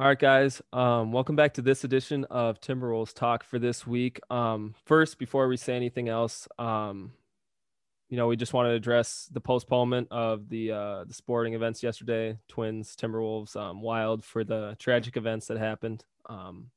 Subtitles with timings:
[0.00, 0.62] All right, guys.
[0.72, 4.20] Um, welcome back to this edition of Timberwolves Talk for this week.
[4.30, 7.12] Um, first, before we say anything else, um,
[8.08, 11.82] you know, we just want to address the postponement of the uh, the sporting events
[11.82, 12.38] yesterday.
[12.46, 16.04] Twins, Timberwolves, um, Wild for the tragic events that happened.
[16.26, 16.70] Um,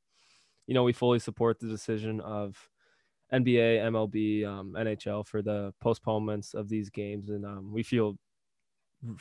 [0.65, 2.70] you know, we fully support the decision of
[3.33, 8.17] NBA, MLB, um, NHL for the postponements of these games, and um, we feel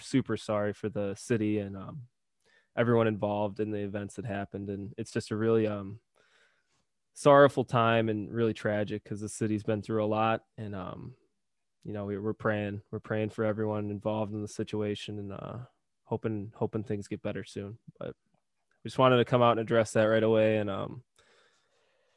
[0.00, 2.02] super sorry for the city and um,
[2.76, 4.68] everyone involved in the events that happened.
[4.70, 6.00] And it's just a really um
[7.12, 10.42] sorrowful time and really tragic because the city's been through a lot.
[10.56, 11.14] And um
[11.84, 15.58] you know we, we're praying we're praying for everyone involved in the situation and uh
[16.04, 17.78] hoping hoping things get better soon.
[17.98, 18.14] But
[18.82, 20.58] we just wanted to come out and address that right away.
[20.58, 21.02] And um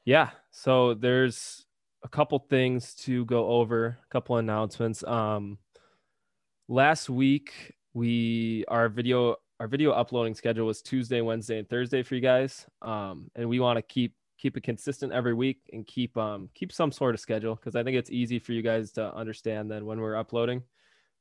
[0.06, 1.66] yeah so there's
[2.04, 5.58] a couple things to go over a couple announcements um
[6.68, 12.16] last week we our video our video uploading schedule was Tuesday, Wednesday, and Thursday for
[12.16, 12.66] you guys.
[12.82, 16.74] Um, and we want to keep keep it consistent every week and keep um keep
[16.74, 19.86] some sort of schedule because I think it's easy for you guys to understand then
[19.86, 20.64] when we're uploading.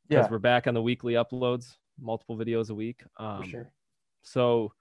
[0.09, 0.31] Because yeah.
[0.31, 3.05] we're back on the weekly uploads, multiple videos a week.
[3.17, 3.73] Um, for sure.
[4.23, 4.73] So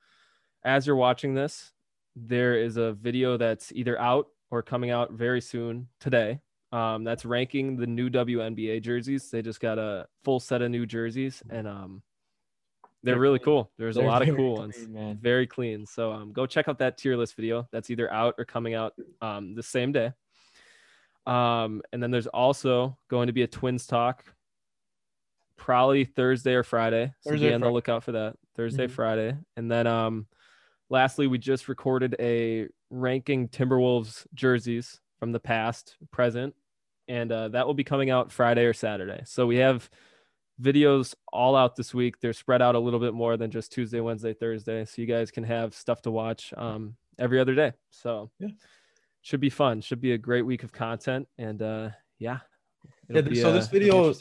[0.63, 1.71] as you're watching this,
[2.15, 6.39] there is a video that's either out or coming out very soon today.
[6.71, 9.29] Um, that's ranking the new WNBA jerseys.
[9.29, 12.01] They just got a full set of new jerseys, and um,
[13.03, 13.71] they're, really cool.
[13.77, 14.87] There's a lot of cool clean, ones.
[14.87, 15.17] Man.
[15.19, 15.85] Very clean.
[15.85, 17.67] So um, go check out that tier list video.
[17.71, 20.11] That's either out or coming out um, the same day.
[21.25, 24.23] Um, and then there's also going to be a Twins talk,
[25.57, 27.13] probably Thursday or Friday.
[27.21, 28.35] So Thursday, be on the lookout for that.
[28.55, 28.93] Thursday, mm-hmm.
[28.93, 30.27] Friday, and then um,
[30.91, 36.53] lastly, we just recorded a ranking Timberwolves jerseys from the past, present,
[37.07, 39.21] and uh, that will be coming out Friday or Saturday.
[39.25, 39.89] So we have
[40.61, 42.19] videos all out this week.
[42.19, 44.85] They're spread out a little bit more than just Tuesday, Wednesday, Thursday.
[44.85, 47.71] So you guys can have stuff to watch um, every other day.
[47.89, 48.49] So yeah,
[49.21, 49.81] should be fun.
[49.81, 51.27] Should be a great week of content.
[51.37, 52.39] And uh, yeah.
[53.09, 53.21] Yeah.
[53.21, 54.13] Be, so this uh, video,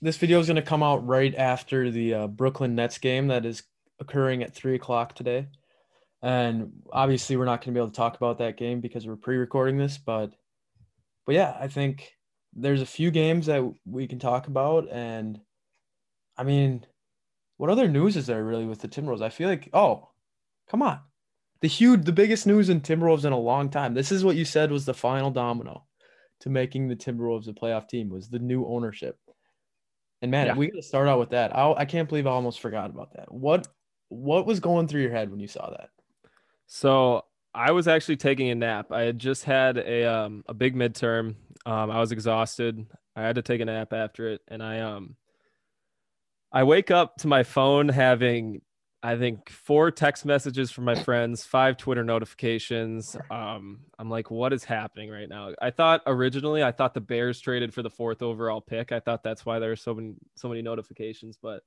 [0.00, 3.46] this video is going to come out right after the uh, Brooklyn Nets game that
[3.46, 3.62] is
[3.98, 5.46] occurring at three o'clock today.
[6.22, 9.16] And obviously, we're not going to be able to talk about that game because we're
[9.16, 9.98] pre-recording this.
[9.98, 10.32] But,
[11.26, 12.12] but yeah, I think
[12.54, 15.40] there's a few games that we can talk about and
[16.38, 16.86] I mean,
[17.56, 19.22] what other news is there really with the Timberwolves?
[19.22, 20.08] I feel like, oh,
[20.70, 21.00] come on.
[21.60, 23.92] The huge, the biggest news in Timberwolves in a long time.
[23.92, 25.84] This is what you said was the final domino
[26.40, 29.18] to making the Timberwolves a playoff team was the new ownership.
[30.22, 30.54] And man, yeah.
[30.54, 31.54] we got to start out with that.
[31.54, 33.32] I, I can't believe I almost forgot about that.
[33.32, 33.66] What
[34.10, 35.90] what was going through your head when you saw that?
[36.68, 37.24] So
[37.54, 38.92] I was actually taking a nap.
[38.92, 41.34] I had just had a um a big midterm.
[41.66, 42.86] Um, I was exhausted.
[43.16, 45.16] I had to take a nap after it, and I um
[46.52, 48.60] I wake up to my phone having
[49.02, 53.16] I think four text messages from my friends, five Twitter notifications.
[53.30, 55.52] Um, I'm like, what is happening right now?
[55.62, 58.92] I thought originally, I thought the Bears traded for the fourth overall pick.
[58.92, 61.38] I thought that's why there were so many so many notifications.
[61.40, 61.62] But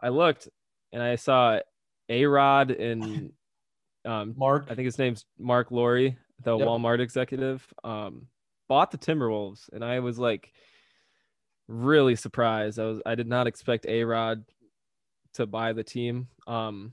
[0.00, 0.48] I looked
[0.92, 1.60] and I saw
[2.10, 3.32] A Rod and
[4.04, 4.66] um, Mark.
[4.70, 5.96] I think his name's Marc Lore,
[6.42, 6.66] the yep.
[6.66, 8.26] Walmart executive, um,
[8.68, 10.52] bought the Timberwolves, and I was like
[11.68, 12.78] really surprised.
[12.78, 14.44] I was I did not expect A Rod
[15.34, 16.28] to buy the team.
[16.46, 16.92] Um,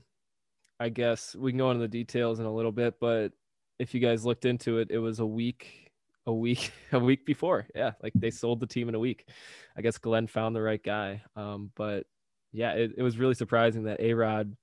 [0.80, 3.32] I guess we can go into the details in a little bit, but
[3.78, 5.90] if you guys looked into it, it was a week,
[6.26, 7.66] a week, a week before.
[7.74, 9.28] Yeah, like they sold the team in a week.
[9.76, 11.22] I guess Glenn found the right guy.
[11.36, 12.06] Um, but
[12.52, 14.56] yeah, it, it was really surprising that A Rod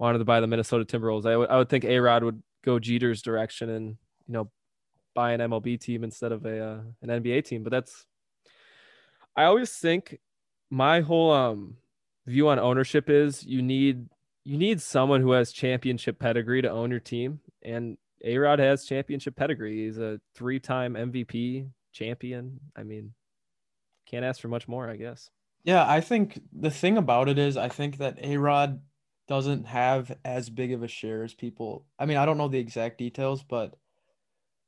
[0.00, 1.26] wanted to buy the Minnesota Timberwolves.
[1.26, 3.96] I, w- I would think A Rod would go Jeter's direction and
[4.26, 4.50] you know
[5.14, 7.62] buy an MLB team instead of a uh, an NBA team.
[7.62, 8.06] But that's
[9.36, 10.18] I always think
[10.70, 11.76] my whole um
[12.26, 14.06] view on ownership is you need
[14.44, 19.36] you need someone who has championship pedigree to own your team and A-Rod has championship
[19.36, 19.84] pedigree.
[19.84, 22.58] He's a three-time MVP champion.
[22.74, 23.12] I mean,
[24.06, 25.30] can't ask for much more, I guess.
[25.62, 28.80] Yeah, I think the thing about it is I think that A-Rod
[29.30, 31.86] doesn't have as big of a share as people.
[32.00, 33.76] I mean, I don't know the exact details, but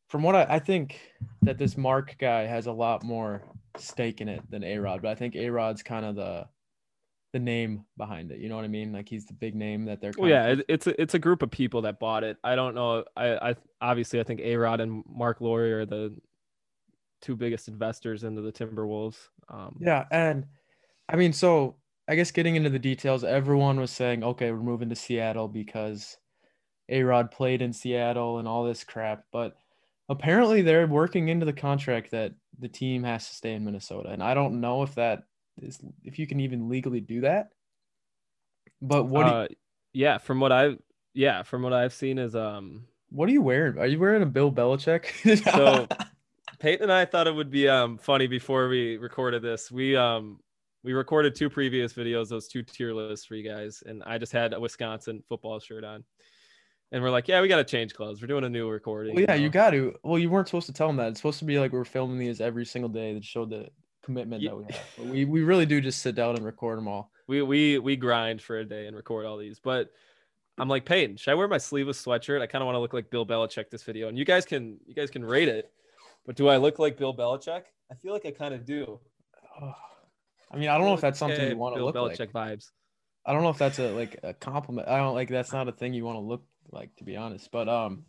[0.09, 1.01] from what I, I think
[1.43, 3.43] that this Mark guy has a lot more
[3.77, 6.47] stake in it than A Rod, but I think A Rod's kind of the
[7.33, 8.39] the name behind it.
[8.39, 8.93] You know what I mean?
[8.93, 10.13] Like he's the big name that they're.
[10.17, 10.63] Well, yeah, of...
[10.69, 12.37] it's a it's a group of people that bought it.
[12.45, 13.03] I don't know.
[13.17, 16.17] I I obviously I think A Rod and Marc Lore are the
[17.21, 19.17] two biggest investors into the Timberwolves.
[19.49, 20.47] Um, yeah, and
[21.09, 21.75] I mean, so
[22.13, 26.19] I guess getting into the details, everyone was saying, okay, we're moving to Seattle because
[26.91, 29.57] A Rod played in Seattle and all this crap, but
[30.11, 34.11] apparently they're working into the contract that the team has to stay in Minnesota.
[34.11, 35.23] And I don't know if that
[35.63, 37.49] is if you can even legally do that.
[38.83, 39.57] But what uh, you,
[39.95, 40.77] yeah, from what I've,
[41.15, 43.79] yeah, from what I've seen is um what are you wearing?
[43.79, 45.07] Are you wearing a Bill Belichick?
[45.55, 45.89] so
[46.59, 49.73] Peyton and I thought it would be um funny before we recorded this.
[49.73, 50.41] We um
[50.85, 54.33] we recorded two previous videos, those two tier lists for you guys, and I just
[54.33, 56.05] had a Wisconsin football shirt on.
[56.91, 58.21] And we're like, yeah, we got to change clothes.
[58.21, 59.15] We're doing a new recording.
[59.15, 59.45] Well, yeah, you, know?
[59.45, 59.95] you got to.
[60.03, 61.09] Well, you weren't supposed to tell them that.
[61.09, 63.69] It's supposed to be like we're filming these every single day that showed the
[64.03, 64.51] commitment yeah.
[64.51, 64.83] that we have.
[64.99, 67.11] But we we really do just sit down and record them all.
[67.29, 69.59] We we we grind for a day and record all these.
[69.59, 69.91] But
[70.59, 72.43] I'm like, Peyton, should I wear my sleeveless sweatshirt?
[72.43, 74.09] I kind of want to look like Bill Belichick this video.
[74.09, 75.73] And you guys can you guys can rate it.
[76.27, 77.63] But do I look like Bill Belichick?
[77.91, 79.01] I feel like I kind of do.
[79.61, 79.75] Oh,
[80.53, 82.59] I mean, I don't know if that's something you want to look Belichick like.
[82.59, 82.71] vibes.
[83.25, 84.89] I don't know if that's a like a compliment.
[84.89, 87.51] I don't like that's not a thing you want to look like to be honest.
[87.51, 88.05] But um,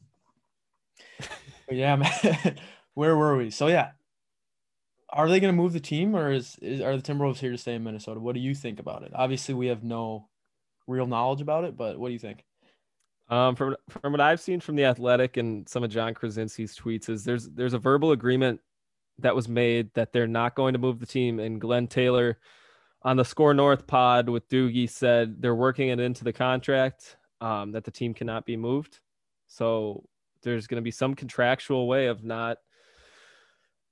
[1.19, 2.57] but yeah, man,
[2.93, 3.49] where were we?
[3.51, 3.91] So yeah,
[5.09, 7.57] are they going to move the team, or is, is are the Timberwolves here to
[7.57, 8.19] stay in Minnesota?
[8.19, 9.11] What do you think about it?
[9.13, 10.27] Obviously, we have no
[10.87, 12.43] real knowledge about it, but what do you think?
[13.29, 17.09] Um, from from what I've seen from the Athletic and some of Jon Krawczynski's tweets,
[17.09, 18.59] is there's there's a verbal agreement
[19.19, 22.39] that was made that they're not going to move the team, and Glenn Taylor
[23.03, 27.71] on the Skor North pod with Doogie said they're working it into the contract um,
[27.73, 28.99] that the team cannot be moved.
[29.47, 30.03] So
[30.41, 32.57] there's going to be some contractual way of not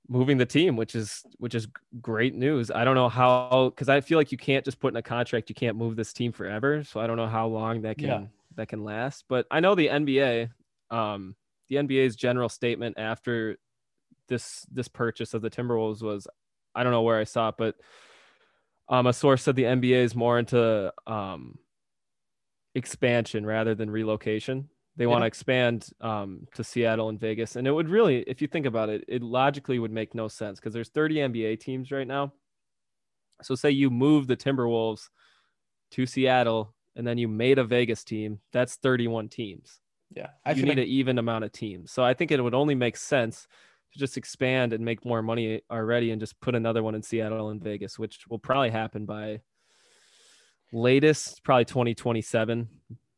[0.08, 1.68] moving the team, which is which is
[2.00, 2.70] great news.
[2.70, 5.48] I don't know how because I feel like you can't just put in a contract
[5.48, 6.84] you can't move this team forever.
[6.84, 8.24] So I don't know how long that can yeah.
[8.56, 9.24] that can last.
[9.28, 10.50] But I know the NBA,
[10.90, 11.36] um,
[11.68, 13.58] the NBA's general statement after
[14.32, 16.26] this this purchase of the Timberwolves was
[16.74, 17.76] I don't know where I saw it, but
[18.88, 21.58] um, a source said the NBA is more into um,
[22.74, 24.68] expansion rather than relocation.
[24.96, 25.10] They yeah.
[25.10, 28.66] want to expand um, to Seattle and Vegas, and it would really, if you think
[28.66, 32.32] about it, it logically would make no sense because there's 30 NBA teams right now.
[33.42, 35.08] So say you move the Timberwolves
[35.92, 38.40] to Seattle, and then you made a Vegas team.
[38.52, 39.80] That's 31 teams.
[40.14, 41.90] Yeah, I you need an even amount of teams.
[41.90, 43.46] So I think it would only make sense
[43.92, 47.50] to just expand and make more money already, and just put another one in Seattle
[47.50, 49.40] and Vegas, which will probably happen by
[50.72, 52.66] latest probably 2027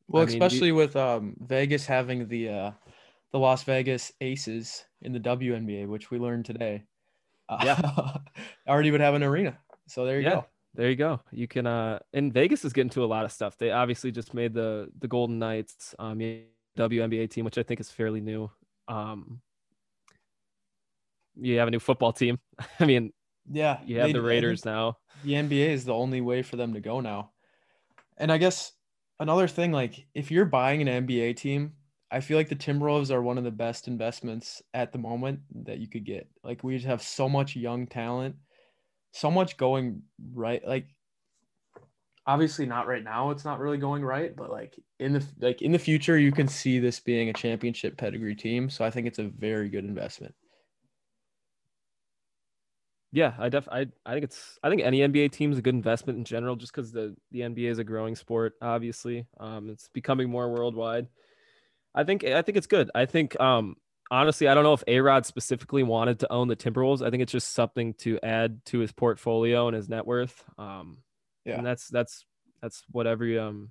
[0.08, 2.70] well I especially mean, with um, vegas having the uh,
[3.32, 6.84] the las vegas aces in the WNBA which we learned today.
[7.48, 8.16] Uh, yeah.
[8.68, 9.58] already would have an arena.
[9.86, 10.46] So there you yeah, go.
[10.74, 11.20] there you go.
[11.30, 13.56] You can uh and vegas is getting to a lot of stuff.
[13.56, 16.18] They obviously just made the the golden knights um
[16.76, 18.50] WNBA team which i think is fairly new.
[18.88, 19.40] Um
[21.40, 22.38] you have a new football team
[22.80, 23.12] i mean
[23.50, 26.74] yeah you have they, the raiders now the nba is the only way for them
[26.74, 27.30] to go now
[28.16, 28.72] and I guess
[29.20, 31.72] another thing, like if you're buying an NBA team,
[32.10, 35.78] I feel like the Timberwolves are one of the best investments at the moment that
[35.78, 36.28] you could get.
[36.44, 38.36] Like we just have so much young talent,
[39.12, 40.02] so much going
[40.32, 40.66] right.
[40.66, 40.86] Like
[42.26, 45.72] obviously not right now, it's not really going right, but like in the like in
[45.72, 48.70] the future, you can see this being a championship pedigree team.
[48.70, 50.34] So I think it's a very good investment.
[53.14, 55.76] Yeah, I def I I think it's I think any NBA team is a good
[55.76, 58.54] investment in general, just because the the NBA is a growing sport.
[58.60, 61.06] Obviously, um, it's becoming more worldwide.
[61.94, 62.90] I think I think it's good.
[62.92, 63.76] I think um
[64.10, 67.06] honestly, I don't know if A Rod specifically wanted to own the Timberwolves.
[67.06, 70.42] I think it's just something to add to his portfolio and his net worth.
[70.58, 70.98] Um,
[71.44, 72.24] yeah, and that's that's
[72.62, 73.70] that's what every um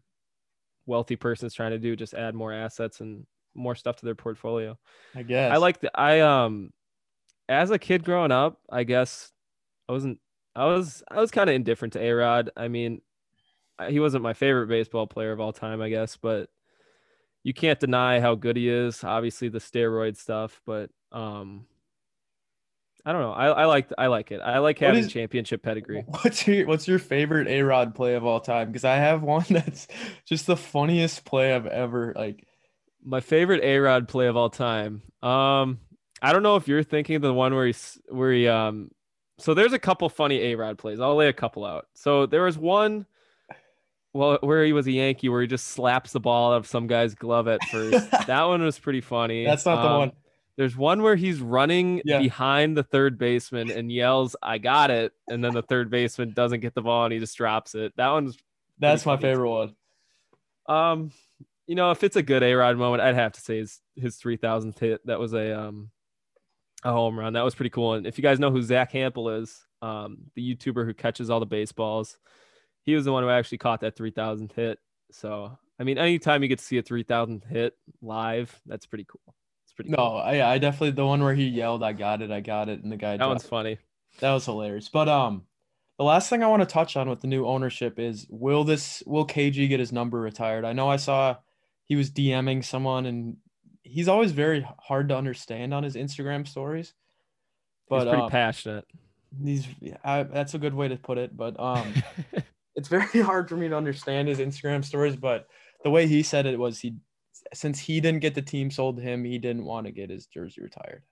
[0.85, 4.15] wealthy person is trying to do, just add more assets and more stuff to their
[4.15, 4.79] portfolio.
[5.13, 6.71] I guess I like the I um
[7.49, 9.32] as a kid growing up, I guess
[9.87, 10.19] I wasn't.
[10.55, 11.03] I was.
[11.09, 12.51] I was kind of indifferent to A Rod.
[12.55, 13.01] I mean,
[13.87, 16.49] he wasn't my favorite baseball player of all time, I guess, but
[17.43, 19.03] you can't deny how good he is.
[19.03, 21.65] Obviously, the steroid stuff, but um,
[23.05, 23.33] I don't know.
[23.33, 24.39] I, I like I like it.
[24.39, 26.05] I like having is, championship pedigree.
[26.07, 28.67] What's your What's your favorite A Rod play of all time?
[28.67, 29.87] Because I have one that's
[30.25, 32.45] just the funniest play I've ever like.
[33.05, 35.01] My favorite A Rod play of all time.
[35.21, 35.79] Um,
[36.21, 37.75] I don't know if you're thinking the one where he
[38.07, 38.91] where he um
[39.43, 41.01] so there's a couple funny A Rod plays.
[41.01, 41.87] I'll lay a couple out.
[41.93, 43.05] So there was one
[44.13, 46.87] well where he was a Yankee where he just slaps the ball out of some
[46.87, 48.09] guy's glove at first.
[48.27, 49.43] that one was pretty funny.
[49.43, 50.11] That's not um, the one.
[50.55, 52.19] There's one where he's running yeah.
[52.19, 55.11] behind the third baseman and yells, I got it.
[55.27, 57.91] And then the third baseman doesn't get the ball and he just drops it.
[57.97, 58.37] That one's
[58.79, 59.75] that's my favorite one.
[60.69, 61.11] Um,
[61.67, 64.15] you know, if it's a good A Rod moment, I'd have to say his his
[64.15, 65.05] three thousandth hit.
[65.05, 65.89] That was a um
[66.83, 67.33] a home run.
[67.33, 67.93] That was pretty cool.
[67.93, 71.39] And if you guys know who Zack Hample is, um, the YouTuber who catches all
[71.39, 72.17] the baseballs,
[72.83, 74.79] he was the one who actually caught that 3000 hit.
[75.11, 79.35] So, I mean, anytime you get to see a 3000 hit live, that's pretty cool.
[79.65, 79.91] It's pretty.
[79.91, 80.17] No, cool.
[80.17, 82.91] I I definitely the one where he yelled, "I got it, I got it," and
[82.91, 83.17] the guy.
[83.17, 83.77] That one's funny.
[84.19, 84.89] That was hilarious.
[84.89, 85.43] But um,
[85.97, 89.03] the last thing I want to touch on with the new ownership is will this
[89.05, 90.65] will KG get his number retired?
[90.65, 91.37] I know I saw
[91.85, 93.37] he was DMing someone and
[93.83, 96.93] he's always very hard to understand on his Instagram stories.
[97.89, 98.85] But he's pretty um, passionate.
[99.43, 99.67] He's
[100.03, 101.35] I, that's a good way to put it.
[101.35, 101.93] But um,
[102.75, 105.15] it's very hard for me to understand his Instagram stories.
[105.15, 105.47] But
[105.83, 106.95] the way he said it was he
[107.53, 110.27] since he didn't get the team sold to him, he didn't want to get his
[110.27, 111.03] jersey retired.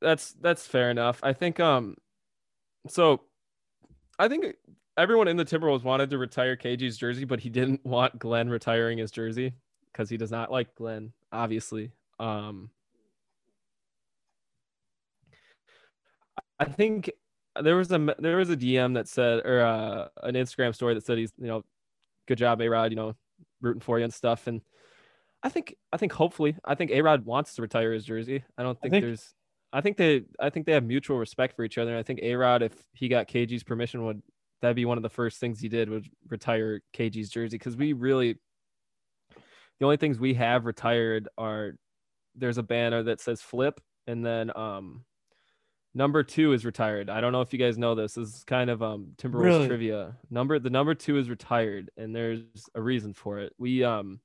[0.00, 1.20] That's that's fair enough.
[1.22, 1.96] I think um
[2.88, 3.22] so
[4.18, 4.46] I think
[4.96, 8.98] everyone in the Timberwolves wanted to retire KG's jersey, but he didn't want Glenn retiring
[8.98, 9.54] his jersey
[9.92, 11.92] because he does not like Glenn, obviously.
[12.18, 12.70] Um
[16.58, 17.10] I think
[17.60, 21.04] there was a there was a DM that said or uh, an Instagram story that
[21.04, 21.64] said he's you know
[22.26, 23.14] good job A Rod you know
[23.60, 24.46] rooting for you and stuff.
[24.46, 24.60] And
[25.42, 28.44] I think I think hopefully I think A Rod wants to retire his jersey.
[28.56, 29.34] I don't think, I think, there's
[29.72, 31.90] I think they I think they have mutual respect for each other.
[31.90, 34.22] And I think A Rod if he got KG's permission would
[34.60, 37.58] that'd be one of the first things he did would retire KG's jersey.
[37.58, 38.36] Because we really
[39.82, 41.72] the only things we have retired are
[42.36, 45.04] there's a banner that says flip and then um
[45.94, 47.10] Number two is retired.
[47.10, 48.14] I don't know if you guys know this.
[48.14, 49.66] This is kind of um Timberwolves really?
[49.66, 50.16] trivia.
[50.30, 53.52] Number the number two is retired, and there's a reason for it.
[53.58, 54.20] We um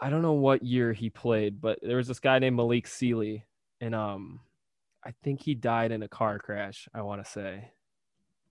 [0.00, 3.44] I don't know what year he played, but there was this guy named Malik Sealy,
[3.82, 4.40] and um
[5.04, 7.72] I think he died in a car crash, I want to say.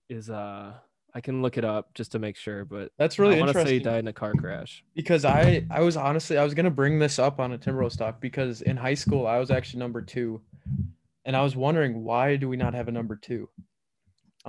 [0.08, 0.74] Is uh
[1.14, 3.64] I can look it up just to make sure, but that's really I want to
[3.64, 4.84] say he died in a car crash.
[4.94, 8.20] Because I I was honestly I was gonna bring this up on a Timberwolves talk
[8.20, 10.40] because in high school I was actually number two
[11.24, 13.48] and I was wondering why do we not have a number two?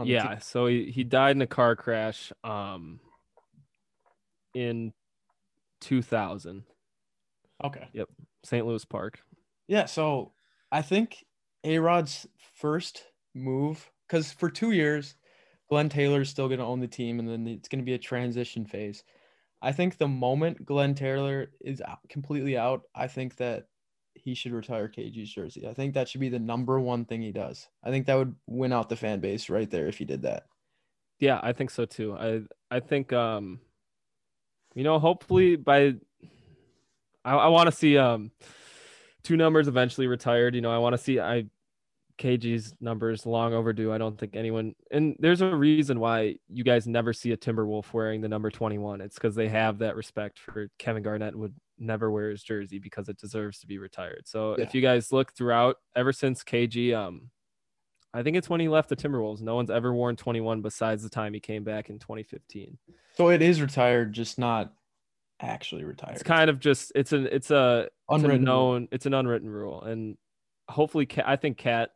[0.03, 2.99] yeah, so he, he died in a car crash um
[4.53, 4.93] in
[5.81, 6.63] 2000.
[7.63, 7.87] Okay.
[7.93, 8.09] Yep.
[8.43, 8.65] St.
[8.65, 9.19] Louis Park.
[9.67, 10.33] Yeah, so
[10.71, 11.25] I think
[11.63, 13.03] A Rod's first
[13.33, 15.15] move, because for two years,
[15.71, 17.97] Glenn Taylor's still going to own the team, and then it's going to be a
[17.97, 19.05] transition phase.
[19.61, 23.67] I think the moment Glenn Taylor is completely out, I think that
[24.13, 25.65] he should retire KG's jersey.
[25.69, 27.69] I think that should be the number one thing he does.
[27.85, 30.47] I think that would win out the fan base right there if he did that.
[31.19, 32.17] Yeah, I think so too.
[32.17, 33.61] I I think um
[34.75, 35.93] you know, hopefully by
[37.23, 38.31] I, I want to see um
[39.23, 40.53] two numbers eventually retired.
[40.53, 41.45] You know, I want to see I
[42.21, 43.91] KG's numbers long overdue.
[43.91, 47.91] I don't think anyone and there's a reason why you guys never see a Timberwolf
[47.93, 49.01] wearing the number 21.
[49.01, 53.09] It's because they have that respect for Kevin Garnett would never wear his jersey because
[53.09, 54.21] it deserves to be retired.
[54.25, 54.65] So yeah.
[54.65, 57.31] if you guys look throughout ever since KG, um,
[58.13, 59.41] I think it's when he left the Timberwolves.
[59.41, 62.77] No one's ever worn 21 besides the time he came back in 2015.
[63.17, 64.71] So it is retired, just not
[65.41, 66.13] actually retired.
[66.13, 68.87] It's kind of just it's an it's a unwritten it's a known rule.
[68.91, 70.17] it's an unwritten rule, and
[70.69, 71.89] hopefully, I think Cat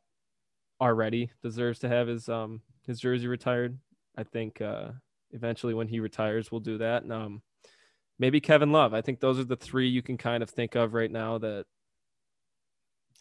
[0.81, 3.77] already deserves to have his um his jersey retired.
[4.17, 4.91] I think uh
[5.31, 7.03] eventually when he retires, we'll do that.
[7.03, 7.41] And um
[8.19, 8.93] maybe Kevin Love.
[8.93, 11.65] I think those are the three you can kind of think of right now that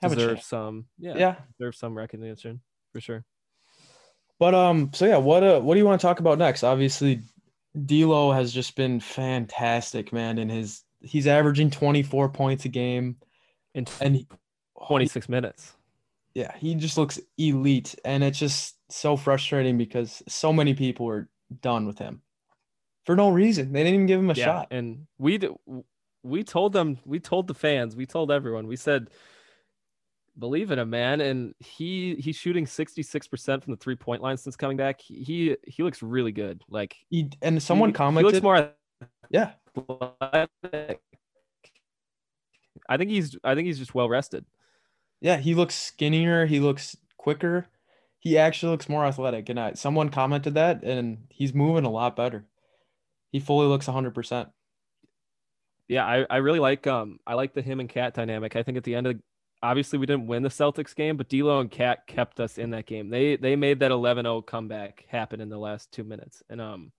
[0.03, 2.61] Have deserve some yeah, yeah deserve some recognition
[2.93, 3.25] for sure.
[4.39, 6.65] But um, so yeah, what uh, what do you want to talk about next?
[6.65, 7.21] Obviously,
[7.87, 10.39] D'Lo has just been fantastic, man.
[10.39, 13.17] In his he's averaging 24 points a game
[13.75, 14.27] in and he,
[14.87, 15.75] 26 minutes.
[16.35, 21.29] Yeah, he just looks elite, and it's just so frustrating because so many people are
[21.61, 22.23] done with him
[23.05, 23.73] for no reason.
[23.73, 24.69] They didn't even give him a yeah, shot.
[24.71, 25.41] And we
[26.23, 29.11] we told them, we told the fans, we told everyone, we said,
[30.39, 31.21] believe in him, man.
[31.21, 35.01] And he he's shooting 66% from the three point line since coming back.
[35.01, 36.63] He he, he looks really good.
[36.69, 38.71] Like he and someone he, commented, he looks more.
[39.31, 39.53] Yeah.
[42.89, 44.45] I think he's I think he's just well rested.
[45.21, 46.47] Yeah, he looks skinnier.
[46.47, 47.67] He looks quicker.
[48.19, 49.49] He actually looks more athletic.
[49.49, 52.47] And I, someone commented that, and he's moving a lot better
[53.35, 54.47] he fully looks 100%.
[55.89, 58.55] Yeah, I, I really like um I like the him and Cat dynamic.
[58.55, 59.21] I think at the end of
[59.61, 62.87] obviously we didn't win the Celtics game, but D'Lo and Cat kept us in that
[62.87, 63.11] game.
[63.11, 66.45] They they made that 11-0 comeback happen in the last 2 minutes.
[66.49, 66.93] And um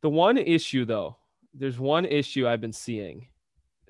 [0.00, 1.18] the one issue though,
[1.52, 3.28] there's one issue I've been seeing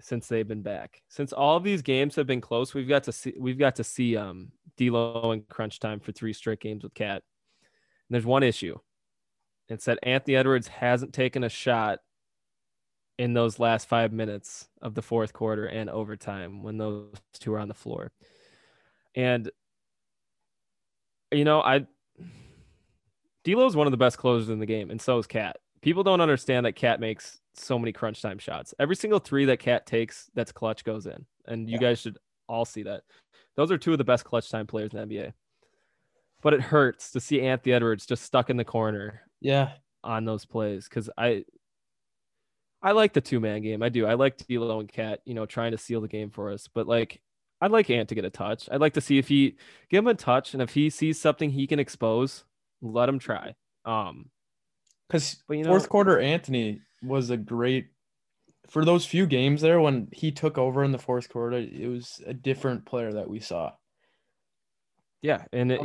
[0.00, 1.02] since they've been back.
[1.08, 4.16] Since all these games have been close, we've got to see we've got to see
[4.16, 7.22] um D'Lo in crunch time for three straight games with Cat.
[7.62, 8.78] And there's one issue.
[9.68, 12.00] It said Anthony Edwards hasn't taken a shot
[13.18, 17.60] in those last five minutes of the fourth quarter and overtime when those two are
[17.60, 18.10] on the floor.
[19.14, 19.50] And
[21.32, 21.86] you know, I
[23.44, 25.56] D'Lo is one of the best closers in the game, and so is Cat.
[25.82, 28.74] People don't understand that Cat makes so many crunch time shots.
[28.78, 31.24] Every single three that Cat takes that's clutch goes in.
[31.46, 31.88] And you yeah.
[31.88, 32.18] guys should
[32.48, 33.02] all see that.
[33.56, 35.32] Those are two of the best clutch time players in the NBA.
[36.42, 39.22] But it hurts to see Anthony Edwards just stuck in the corner.
[39.40, 39.72] Yeah.
[40.02, 40.88] On those plays.
[40.88, 41.44] Cause I
[42.82, 43.82] I like the two man game.
[43.82, 44.06] I do.
[44.06, 46.68] I like D'Lo and Cat, you know, trying to seal the game for us.
[46.68, 47.22] But like
[47.60, 48.68] I'd like Ant to get a touch.
[48.70, 49.56] I'd like to see if he
[49.88, 52.44] give him a touch and if he sees something he can expose,
[52.82, 53.54] let him try.
[53.86, 54.26] Um,
[55.08, 57.88] because you know, fourth quarter Anthony was a great
[58.68, 61.58] for those few games there when he took over in the fourth quarter.
[61.58, 63.72] It was a different player that we saw.
[65.22, 65.80] Yeah, and it,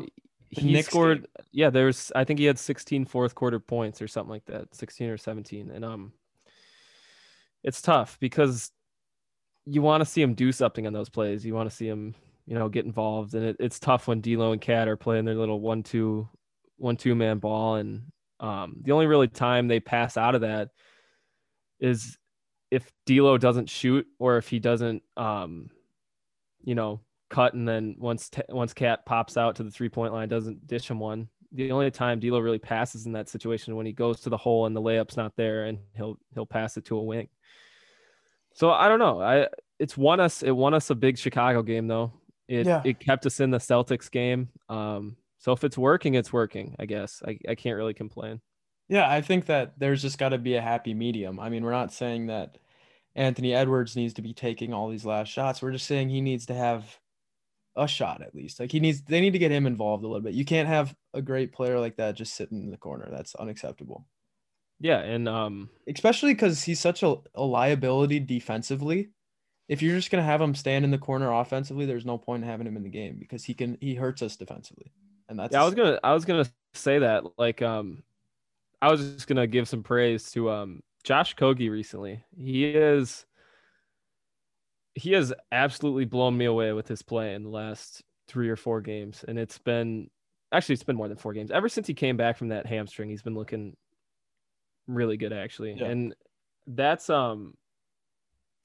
[0.49, 1.19] he scored.
[1.19, 1.45] Game.
[1.51, 2.11] Yeah, there's.
[2.15, 5.71] I think he had 16 fourth quarter points or something like that, 16 or 17,
[5.71, 6.13] and um,
[7.63, 8.71] it's tough because
[9.65, 11.45] you want to see him do something on those plays.
[11.45, 14.51] You want to see him, you know, get involved, and it, it's tough when D'Lo
[14.51, 16.27] and KAT are playing their little one-two,
[16.77, 18.03] one-two man ball, and
[18.39, 20.69] um, the only really time they pass out of that
[21.79, 22.17] is
[22.71, 25.69] if D'Lo doesn't shoot or if he doesn't, um,
[26.63, 30.13] you know, cut and then once t- once KAT pops out to the three point
[30.13, 31.29] line, doesn't dish him one.
[31.51, 34.65] The only time D'Lo really passes in that situation when he goes to the hole
[34.65, 37.27] and the layup's not there, and he'll he'll pass it to a wing.
[38.53, 39.21] So I don't know.
[39.21, 39.47] I
[39.79, 40.43] it's won us.
[40.43, 42.13] It won us a big Chicago game though.
[42.47, 42.81] It yeah.
[42.83, 44.49] it kept us in the Celtics game.
[44.69, 46.75] Um, so if it's working, it's working.
[46.79, 48.41] I guess I I can't really complain.
[48.89, 51.39] Yeah, I think that there's just got to be a happy medium.
[51.39, 52.57] I mean, we're not saying that
[53.15, 55.61] Anthony Edwards needs to be taking all these last shots.
[55.61, 56.99] We're just saying he needs to have
[57.75, 58.59] a shot at least.
[58.59, 60.33] Like he needs they need to get him involved a little bit.
[60.33, 63.07] You can't have a great player like that just sitting in the corner.
[63.11, 64.05] That's unacceptable.
[64.79, 69.09] Yeah, and um, especially because he's such a, a liability defensively.
[69.67, 72.49] If you're just gonna have him stand in the corner offensively, there's no point in
[72.49, 74.91] having him in the game because he can he hurts us defensively,
[75.29, 75.53] and that's.
[75.53, 78.03] Yeah, I was gonna I was gonna say that like um,
[78.81, 82.23] I was just gonna give some praise to um Josh Okogie recently.
[82.37, 83.25] He is
[84.95, 88.81] he has absolutely blown me away with his play in the last three or four
[88.81, 90.09] games, and it's been
[90.51, 93.09] actually it's been more than four games ever since he came back from that hamstring.
[93.09, 93.77] He's been looking
[94.87, 95.73] really good actually.
[95.73, 95.85] Yeah.
[95.85, 96.15] And
[96.67, 97.55] that's um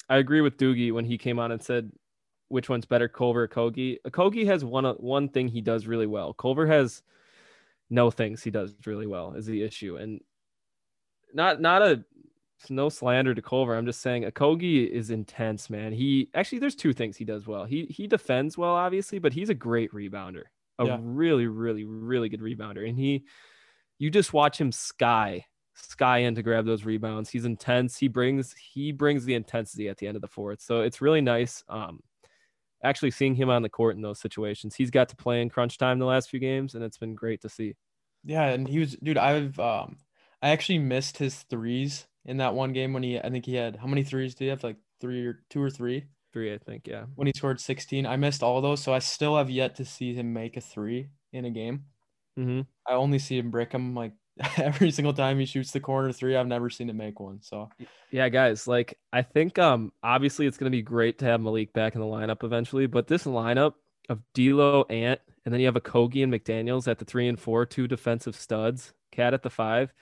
[0.08, 1.90] I agree with Doogie when he came on and said
[2.48, 3.98] which one's better, Culver or Kogi.
[4.06, 6.34] Okogie has one one thing he does really well.
[6.34, 7.02] Culver has
[7.90, 9.96] no things he does really well is the issue.
[9.96, 10.20] And
[11.32, 12.04] not not a
[12.70, 13.74] no slander to Culver.
[13.74, 15.92] I'm just saying Okogie is intense, man.
[15.92, 17.64] He actually there's two things he does well.
[17.64, 20.44] He he defends well, obviously, but he's a great rebounder.
[20.78, 20.98] A yeah.
[21.00, 22.88] really, really, really good rebounder.
[22.88, 23.24] And he
[23.98, 27.30] you just watch him sky sky in to grab those rebounds.
[27.30, 27.96] He's intense.
[27.96, 30.60] He brings he brings the intensity at the end of the fourth.
[30.60, 31.62] So it's really nice.
[31.68, 32.00] Um,
[32.84, 34.76] actually seeing him on the court in those situations.
[34.76, 37.40] He's got to play in crunch time the last few games, and it's been great
[37.42, 37.74] to see.
[38.24, 39.18] Yeah, and he was dude.
[39.18, 39.96] I've um,
[40.42, 43.18] I actually missed his threes in that one game when he.
[43.18, 44.62] I think he had how many threes did he have?
[44.62, 46.04] Like three or two or three.
[46.32, 46.88] Three, I think.
[46.88, 47.04] Yeah.
[47.14, 50.14] When he scored 16, I missed all those, so I still have yet to see
[50.14, 51.84] him make a three in a game.
[52.36, 52.62] Mm-hmm.
[52.88, 54.14] I only see him brick him like
[54.56, 56.36] every single time he shoots the corner three.
[56.36, 57.40] I've never seen him make one.
[57.40, 57.68] So
[58.10, 61.94] yeah, guys, like I think um obviously it's gonna be great to have Malik back
[61.94, 63.74] in the lineup eventually, but this lineup
[64.08, 67.64] of D'Lo, Ant, and then you have Okogie and McDaniels at the three and four,
[67.64, 69.92] two defensive studs, KAT at the five.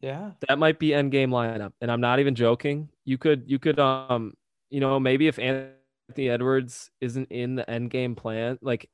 [0.00, 2.88] Yeah, that might be end game lineup, and I'm not even joking.
[3.04, 4.34] You could you could um
[4.70, 8.88] you know maybe if Anthony Edwards isn't in the end game plan, like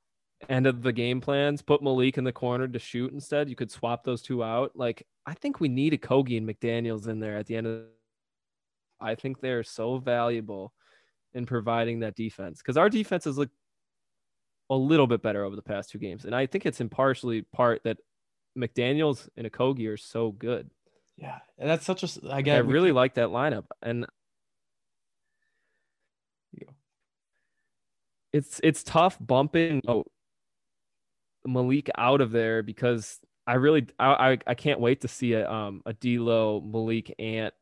[0.48, 3.48] end of the game plans, put Malik in the corner to shoot instead.
[3.48, 4.72] You could swap those two out.
[4.74, 7.82] Like I think we need Okogie and McDaniels in there at the end of.
[9.00, 10.72] I think they're so valuable
[11.34, 13.54] in providing that defense because our defense has looked
[14.70, 17.82] a little bit better over the past two games, and I think it's impartially part
[17.84, 17.98] that
[18.56, 20.70] McDaniels and Okogie are so good.
[21.16, 22.08] Yeah, and that's such a.
[22.30, 22.56] I get.
[22.56, 24.06] I really like that lineup, and
[28.32, 29.80] it's it's tough bumping.
[29.88, 30.04] Oh,
[31.46, 35.50] Malik out of there because I really I I, I can't wait to see a
[35.50, 37.54] um a D'Lo, Malik, Ant,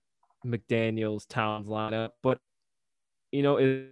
[0.44, 2.10] McDaniels, Towns lineup.
[2.22, 2.38] But
[3.32, 3.88] you know, is,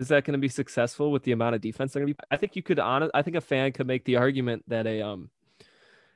[0.00, 2.26] is that going to be successful with the amount of defense they're going to be?
[2.30, 3.10] I think you could honest.
[3.14, 5.30] I think a fan could make the argument that a um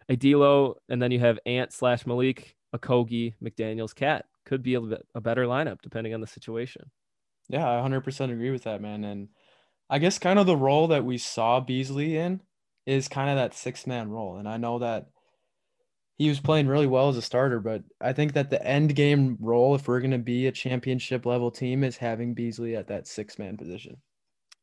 [0.08, 4.74] a D'Lo and then you have Ant slash Malik, a Kogi McDaniels, cat could be
[4.74, 6.90] a, bit, a better lineup depending on the situation.
[7.48, 9.04] Yeah, I 100% agree with that, man.
[9.04, 9.28] And
[9.90, 12.40] I guess kind of the role that we saw Beasley in
[12.86, 14.36] is kind of that six man role.
[14.36, 15.06] And I know that
[16.18, 19.36] he was playing really well as a starter, but I think that the end game
[19.40, 23.06] role, if we're going to be a championship level team, is having Beasley at that
[23.06, 23.96] six man position.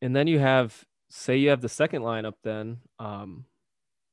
[0.02, 3.46] And then you have, say, you have the second lineup, then um,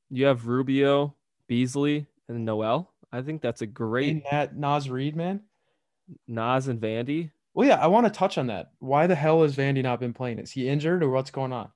[0.09, 1.15] you have Rubio,
[1.47, 2.91] Beasley, and Noel.
[3.11, 5.41] I think that's a great that Naz Reid, man.
[6.27, 7.31] Naz and Vandy.
[7.53, 8.71] Well, yeah, I want to touch on that.
[8.79, 10.39] Why the hell has Vandy not been playing?
[10.39, 11.69] Is he injured or what's going on?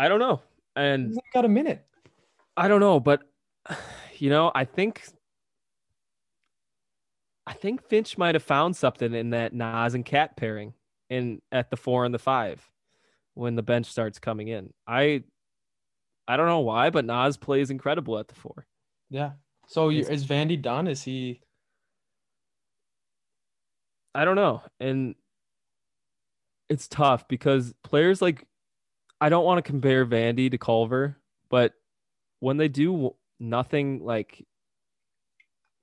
[0.00, 0.40] I don't know.
[0.76, 1.84] And He's got a minute.
[2.56, 3.22] I don't know, but
[4.18, 5.04] you know, I think
[7.46, 10.72] I think Finch might have found something in that Naz and Cat pairing
[11.10, 12.66] in at the four and the five
[13.34, 14.72] when the bench starts coming in.
[14.86, 15.24] I
[16.26, 18.66] I don't know why, but Naz plays incredible at the four.
[19.10, 19.32] Yeah.
[19.66, 20.86] So It's- is Vandy done?
[20.88, 21.42] Is he?
[24.14, 24.62] I don't know.
[24.80, 25.14] And
[26.68, 28.46] it's tough because players like
[29.20, 31.18] I don't want to compare Vandy to Culver,
[31.50, 31.74] but
[32.40, 34.46] when they do nothing like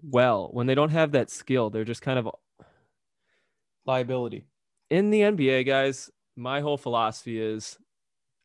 [0.03, 2.29] well, when they don't have that skill, they're just kind of
[3.85, 4.45] liability.
[4.89, 6.09] in the NBA, guys.
[6.35, 7.77] My whole philosophy is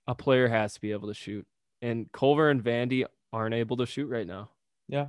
[0.06, 1.46] a player has to be able to shoot,
[1.82, 4.50] and Culver and Vandy aren't able to shoot right now.
[4.88, 5.08] Yeah.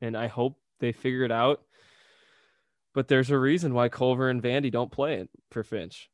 [0.00, 1.62] and I hope they figure it out.
[2.94, 6.10] But there's a reason why Culver and Vandy don't play it for Finch.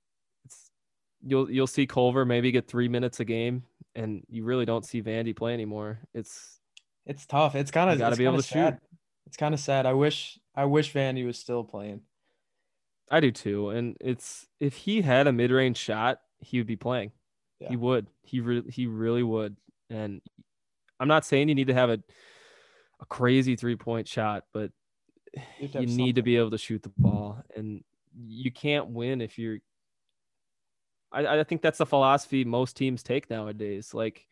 [1.23, 5.03] You'll you'll see Culver maybe get three minutes a game, and you really don't see
[5.03, 6.01] Vandy play anymore.
[6.15, 6.61] It's
[7.07, 7.55] It's tough.
[7.55, 8.75] It's kind of gotta be able to shoot.
[9.27, 9.87] It's kind of sad.
[9.87, 12.03] I wish I wish Vandy was still playing.
[13.11, 16.77] I do too, and it's if he had a mid range shot, he would be
[16.77, 17.13] playing.
[17.61, 17.71] Yeah.
[17.71, 18.07] He would.
[18.23, 19.57] He really he really would.
[19.91, 20.21] And
[21.01, 21.99] I'm not saying you need to have a
[23.01, 24.71] a crazy three point shot, but
[25.59, 27.85] You you need to be able to shoot the ball and
[28.27, 29.59] you can't win if you're
[31.13, 33.95] I, I think that's the philosophy most teams take nowadays.
[33.95, 34.27] Like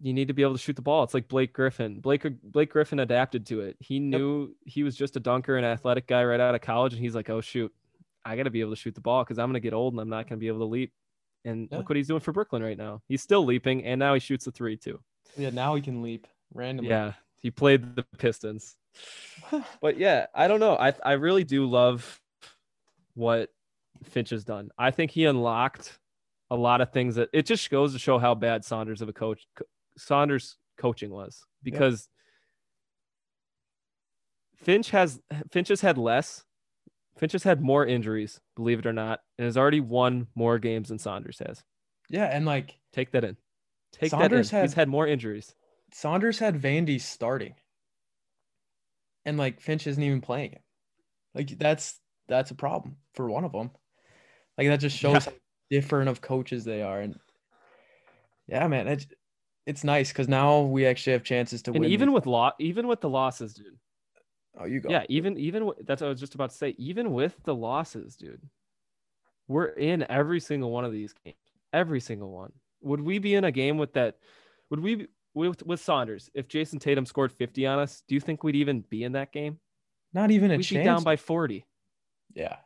[0.00, 1.04] you need to be able to shoot the ball.
[1.04, 2.00] It's like blake griffin.
[2.00, 3.76] Blake blake griffin adapted to it.
[3.78, 7.00] He knew he was just a dunker and athletic guy right out of college and
[7.02, 7.72] he's like oh shoot
[8.24, 9.94] i got to be able to shoot the ball because i'm going to get old
[9.94, 10.92] and i'm not going to be able to leap.
[11.44, 11.78] And Yeah.
[11.78, 13.00] look what he's doing for brooklyn right now.
[13.08, 15.00] He's still leaping and now he shoots a three too.
[15.36, 16.88] Yeah, now he can leap randomly.
[16.90, 18.76] yeah he played the pistons.
[19.80, 20.76] But yeah, I don't know.
[20.76, 22.20] I I really do love
[23.14, 23.50] what
[24.02, 24.70] Finch has done.
[24.78, 25.98] I think he unlocked
[26.50, 29.12] a lot of things that it just goes to show how bad Saunders of a
[29.12, 29.46] coach
[29.96, 32.08] Saunders coaching was because
[34.56, 36.44] Finch has Finch has had less.
[37.18, 40.88] Finch has had more injuries, believe it or not, and has already won more games
[40.88, 41.62] than Saunders has.
[42.08, 43.36] yeah, and like Take that in.
[43.92, 44.62] Take Saunders that in.
[44.64, 45.54] He's had- had more injuries.
[45.92, 47.54] Saunders had Vandy starting,
[49.26, 50.62] and like Finch isn't even playing it.
[51.34, 53.70] Like that's that's a problem for one of them.
[54.68, 55.32] Like that just shows Yeah.
[55.32, 55.38] how
[55.70, 57.18] different of coaches they are, and
[58.48, 59.06] yeah, man, it's
[59.66, 61.90] it's nice because now we actually have chances to And win.
[61.90, 63.78] even these- with law, even with the losses, dude.
[64.58, 66.70] oh, you go, Yeah, even even that's what I was just about to say.
[66.78, 68.42] Even with the losses, dude,
[69.48, 71.36] we're in every single one of these games.
[71.72, 72.52] Every single one.
[72.82, 74.18] Would we be in a game with that?
[74.70, 78.02] Would we be- with with Saunders if Jayson Tatum scored fifty on us?
[78.08, 79.58] Do you think we'd even be in that game?
[80.14, 80.80] not even a We'd chance.
[80.82, 81.64] be down by forty.
[82.34, 82.56] yeah.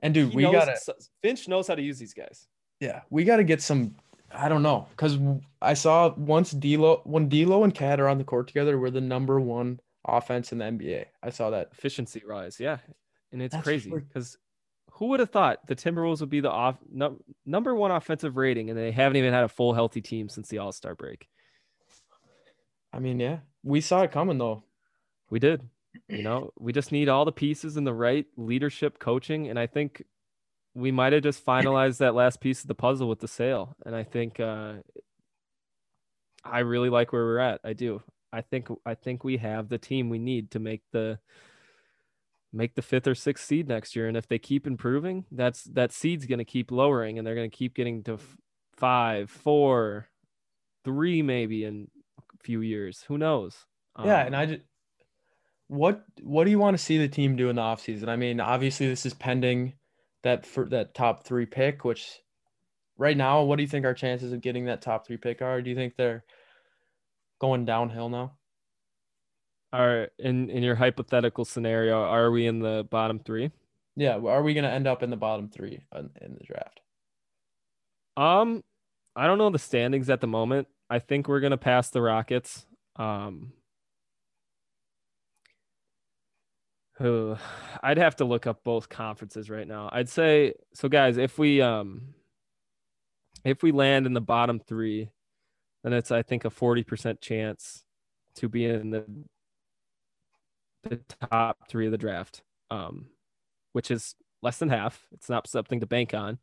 [0.00, 0.78] And dude, He we gotta
[1.22, 2.46] Finch knows how to use these guys.
[2.80, 3.96] Yeah, we got to get some.
[4.30, 5.18] I don't know, cause
[5.62, 9.00] I saw once D'Lo when D'Lo and Cat are on the court together, we're the
[9.00, 11.06] number one offense in the NBA.
[11.22, 11.70] I saw that.
[11.72, 12.78] Efficiency rise, yeah,
[13.32, 14.36] and it's That's crazy because
[14.92, 18.68] who would have thought the Timberwolves would be the off num- number one offensive rating,
[18.68, 21.26] and they haven't even had a full healthy team since the All Star break.
[22.92, 24.62] I mean, yeah, we saw it coming though.
[25.30, 25.62] We did.
[26.08, 29.48] You know, we just need all the pieces and the right leadership coaching.
[29.48, 30.02] And I think
[30.74, 33.76] we might have just finalized that last piece of the puzzle with the sale.
[33.84, 34.74] And I think uh,
[36.44, 37.60] I really like where we're at.
[37.64, 38.02] I do.
[38.32, 41.18] I think I think we have the team we need to make the
[42.52, 44.08] make the fifth or sixth seed next year.
[44.08, 47.50] And if they keep improving, that's that seed's going to keep lowering, and they're going
[47.50, 48.36] to keep getting to f-
[48.76, 50.08] five, four,
[50.84, 53.04] three, maybe in a few years.
[53.08, 53.66] Who knows?
[54.02, 54.60] yeah, Um, and I just
[55.68, 58.08] what what do you want to see the team do in the offseason?
[58.08, 59.74] I mean, obviously this is pending
[60.24, 62.20] that for that top three pick, which
[62.96, 65.62] right now, what do you think our chances of getting that top three pick are?
[65.62, 66.24] Do you think they're
[67.40, 68.32] going downhill now?
[69.72, 73.50] Are in in your hypothetical scenario, are we in the bottom three?
[73.94, 76.80] Yeah, are we gonna end up in the bottom three in, in the draft?
[78.16, 78.64] Um,
[79.14, 80.68] I don't know the standings at the moment.
[80.88, 82.64] I think we're gonna pass the Rockets.
[82.96, 83.52] Um,
[86.98, 87.36] who
[87.82, 89.88] I'd have to look up both conferences right now.
[89.92, 91.16] I'd say so, guys.
[91.16, 92.14] If we um,
[93.44, 95.10] if we land in the bottom three,
[95.84, 97.84] then it's I think a forty percent chance
[98.36, 99.04] to be in the
[100.84, 102.42] the top three of the draft.
[102.70, 103.06] Um,
[103.72, 105.06] which is less than half.
[105.12, 106.38] It's not something to bank on.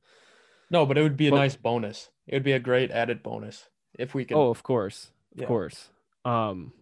[0.71, 2.09] No, but it would be a Well- nice bonus.
[2.27, 4.35] It would be a great added bonus if we could.
[4.37, 5.47] Oh, of course, of Yeah.
[5.47, 5.91] course.
[6.23, 6.73] Um,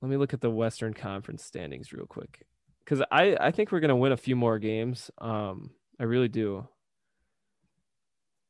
[0.00, 2.46] let me look at the Western Conference standings real quick
[2.84, 5.10] because I I think we're gonna win a few more games.
[5.18, 6.66] Um, I really do.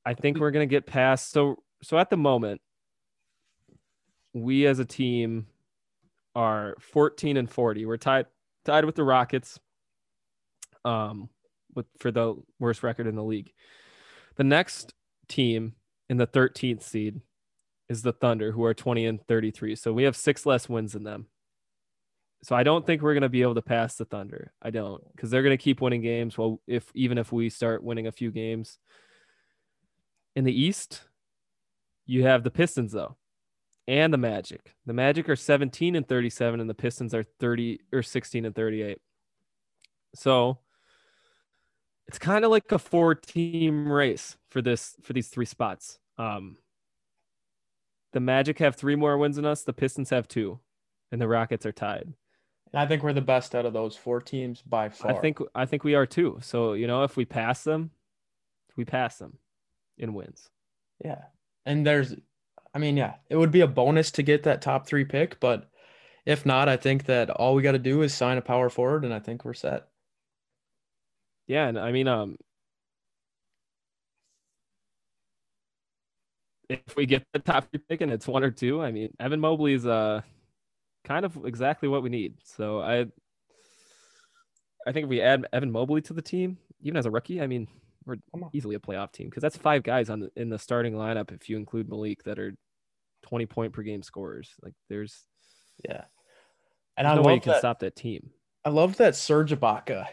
[0.05, 1.31] I think we're gonna get past.
[1.31, 2.61] So so at the moment,
[4.33, 5.47] we as a team
[6.35, 7.87] are 14 and 40.
[7.87, 8.27] We're tied
[8.65, 9.59] tied with the Rockets.
[10.85, 11.29] Um,
[11.75, 13.53] with for the worst record in the league.
[14.37, 14.95] The next
[15.29, 15.75] team
[16.09, 17.21] in the 13th seed
[17.89, 19.77] is the Thunder, who are 20 and 33.
[19.77, 21.27] So we have six less wins than them.
[22.43, 24.53] So I don't think we're going to be able to pass the Thunder.
[24.61, 26.37] I don't, because they're going to keep winning games.
[26.37, 28.79] Well, if even if we start winning a few games
[30.35, 31.03] in the East,
[32.05, 33.17] you have the Pistons though,
[33.87, 34.75] and the Magic.
[34.87, 38.99] The Magic are 17 and 37, and the Pistons are 30 or 16 and 38.
[40.15, 40.59] So
[42.09, 46.01] it's kind of like a four team race for this for these three spots.
[46.19, 46.57] Um,
[48.13, 49.63] the Magic have three more wins than us.
[49.63, 50.59] The Pistons have two,
[51.13, 52.13] and the Rockets are tied.
[52.75, 55.11] I think we're the best out of those four teams by far.
[55.11, 56.39] I think I think we are too.
[56.41, 57.91] So you know, if we pass them,
[58.77, 59.39] we pass them
[59.99, 60.49] in wins.
[61.05, 61.23] Yeah,
[61.67, 62.15] and there's,
[62.75, 65.69] I mean, yeah, it would be a bonus to get that top three pick, but
[66.25, 69.05] if not, I think that all we got to do is sign a power forward,
[69.05, 69.89] and I think we're set.
[71.47, 72.37] Yeah, and I mean, um,
[76.69, 79.41] if we get the top three pick and it's one or two, I mean, Evan
[79.41, 80.23] Mobley is uh
[81.05, 82.35] kind of exactly what we need.
[82.45, 83.07] So I,
[84.87, 87.47] I think if we add Evan Mobley to the team, even as a rookie, I
[87.47, 87.69] mean,
[88.05, 88.17] we're
[88.53, 91.49] easily a playoff team because that's five guys on the, in the starting lineup if
[91.49, 92.53] you include Malik that are
[93.23, 94.51] twenty point per game scorers.
[94.61, 95.27] Like there's,
[95.89, 96.05] yeah,
[96.97, 98.31] and I no way you can that, stop that team.
[98.65, 100.07] I love that Serge Ibaka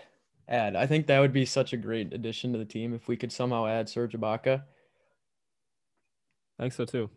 [0.48, 0.76] add.
[0.76, 3.32] I think that would be such a great addition to the team if we could
[3.32, 4.62] somehow add Serge Ibaka.
[6.60, 7.10] I think so too.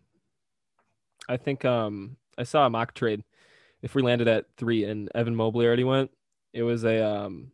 [1.28, 3.24] I think um I saw a mock trade.
[3.82, 6.10] If we landed at three and Evan Mobley already went,
[6.52, 7.52] it was a um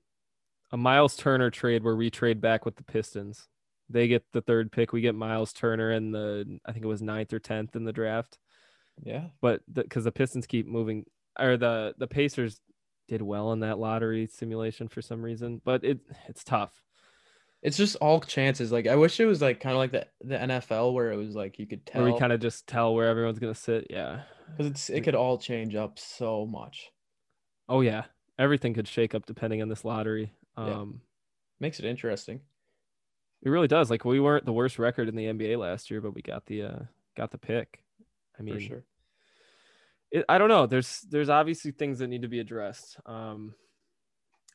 [0.71, 3.49] a Myles Turner trade where we trade back with the Pistons.
[3.89, 4.93] They get the third pick.
[4.93, 7.93] We get Myles Turner in the I think it was ninth or tenth in the
[7.93, 8.39] draft.
[9.03, 11.07] Yeah, but because the, the Pistons keep moving,
[11.39, 12.61] or the the Pacers
[13.09, 16.83] did well in that lottery simulation for some reason, but it it's tough.
[17.63, 18.71] It's just all chances.
[18.71, 21.35] Like I wish it was like kind of like the the NFL where it was
[21.35, 22.03] like you could tell.
[22.03, 23.89] Where we kind of just tell where everyone's gonna sit.
[23.91, 26.91] Yeah, because it's it could all change up so much.
[27.69, 28.05] Oh yeah,
[28.39, 30.33] everything could shake up depending on this lottery.
[30.57, 30.85] Um, yeah.
[31.61, 32.41] makes it interesting.
[33.43, 33.91] It really does.
[33.91, 36.63] Like we weren't the worst record in the NBA last year, but we got the
[36.63, 36.79] uh
[37.17, 37.83] got the pick.
[38.39, 38.85] I mean, for sure
[40.11, 40.67] it, I don't know.
[40.67, 42.99] There's there's obviously things that need to be addressed.
[43.07, 43.55] Um,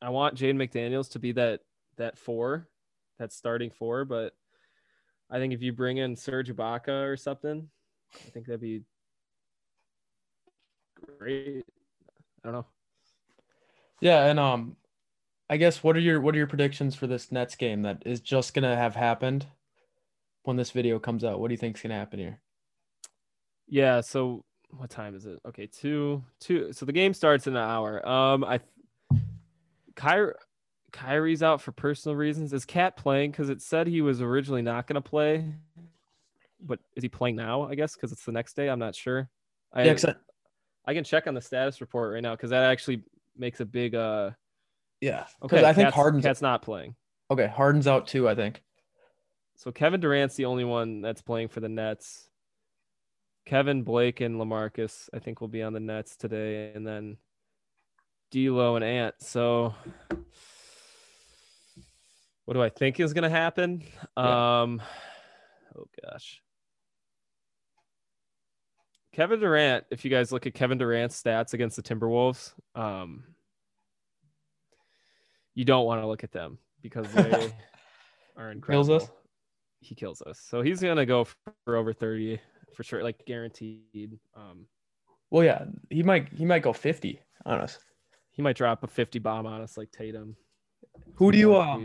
[0.02, 1.62] I want Jaden McDaniels to be that
[1.98, 2.68] that four,
[3.24, 4.34] that starting four, but
[5.32, 7.70] I think if you bring in Serge Ibaka or something,
[8.14, 8.82] I think that'd be
[11.18, 11.66] great.
[12.44, 12.66] I don't know.
[14.02, 14.76] Yeah, and um,
[15.50, 18.20] I guess what are your what are your predictions for this Nets game that is
[18.20, 19.46] just gonna have happened
[20.44, 21.40] when this video comes out?
[21.40, 22.42] What do you think's gonna happen here?
[23.68, 24.44] Yeah, so
[24.78, 25.40] what time is it?
[25.48, 26.74] Okay, two, two.
[26.74, 28.06] So the game starts in an hour.
[28.08, 28.60] Um, I,
[29.96, 30.34] Kyrie,
[30.94, 32.54] Kyrie's out for personal reasons.
[32.54, 33.32] Is Cat playing?
[33.32, 35.54] Because it said he was originally not going to play,
[36.62, 37.64] but is he playing now?
[37.64, 38.70] I guess because it's the next day.
[38.70, 39.30] I'm not sure.
[39.74, 40.16] I, yeah, I,
[40.86, 43.04] I can check on the status report right now because that actually
[43.36, 43.96] makes a big.
[43.96, 44.32] uh
[45.02, 45.26] Yeah.
[45.42, 45.66] Okay.
[45.66, 46.96] I think Cat's, Harden's Cat's not playing.
[47.30, 48.30] Okay, Harden's out too.
[48.30, 48.62] I think.
[49.56, 52.30] So Kevin Durant's the only one that's playing for the Nets.
[53.46, 57.18] Kevin Blake and Lamarcus, I think, will be on the Nets today, and then
[58.32, 59.16] D'Lo and Ant.
[59.20, 59.76] So,
[62.46, 63.84] what do I think is going to happen?
[64.18, 64.62] Yeah.
[64.62, 64.82] Um,
[65.78, 66.42] oh gosh,
[69.14, 69.86] Kevin Durant.
[69.92, 73.24] If you guys look at Kevin Durant's stats against the Timberwolves, um,
[75.56, 77.52] you don't want to look at them because they
[78.38, 78.88] are incredible.
[78.88, 79.12] Kills us.
[79.80, 80.40] He kills us.
[80.40, 81.28] So he's going to go
[81.66, 82.40] for over thirty
[82.74, 84.20] for sure, like guaranteed.
[84.36, 84.66] Um,
[85.30, 87.80] well, yeah, he might he might go fifty on us.
[88.32, 90.36] He might drop a fifty bomb on us like Tatum.
[91.16, 91.80] Who do you uh,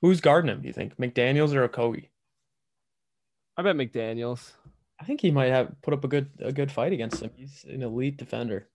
[0.00, 0.60] who's guarding him?
[0.60, 2.08] Do you think McDaniels or Okogie?
[3.56, 4.52] I bet McDaniels.
[5.00, 7.30] I think he might have put up a good a good fight against him.
[7.34, 8.68] He's an elite defender.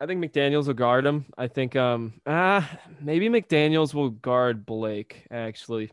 [0.00, 1.26] I think McDaniels will guard him.
[1.36, 5.90] I think um ah maybe McDaniels will guard Blake actually.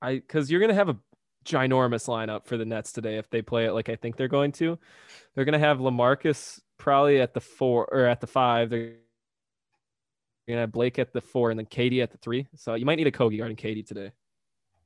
[0.00, 0.98] I because you're gonna have a
[1.48, 4.52] ginormous lineup for the Nets today if they play it like I think they're going
[4.52, 4.78] to.
[5.34, 8.70] They're going to have Lamarcus probably at the four or at the five.
[8.70, 8.96] They're
[10.48, 12.46] going to have Blake at the four and then Katie at the three.
[12.56, 14.12] So you might need Okogie guarding Katie today.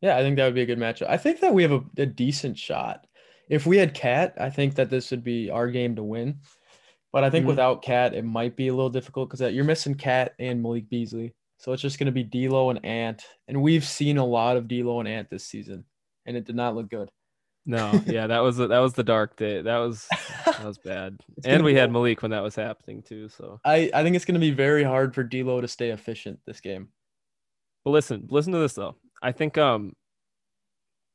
[0.01, 1.09] Yeah, I think that would be a good matchup.
[1.09, 3.07] I think that we have a, a decent shot.
[3.49, 6.41] If we had Cat, I think that this would be our game to win
[7.13, 7.49] But I think mm-hmm.
[7.49, 11.35] without Cat, it might be a little difficult because you're missing KAT and Malik Beasley.
[11.59, 14.67] So it's just going to be D'Lo and Ant, and we've seen a lot of
[14.67, 15.85] D'Lo and Ant this season,
[16.27, 17.09] and it did not look good.
[17.65, 19.63] No, yeah, that was that was the dark day.
[19.63, 20.09] That was
[20.45, 21.21] that was bad.
[21.45, 23.29] and we had Malik when that was happening too.
[23.29, 26.41] So I I think it's going to be very hard for D'Lo to stay efficient
[26.45, 26.89] this game.
[27.85, 28.97] But listen, listen to this though.
[29.23, 29.95] I think um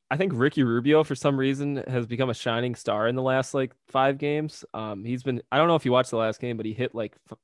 [0.10, 3.54] I think Ricky Rubio for some reason has become a shining star in the last
[3.54, 4.64] like five games.
[4.74, 6.96] Um, he's been I don't know if you watched the last game, but he hit
[6.96, 7.38] like f-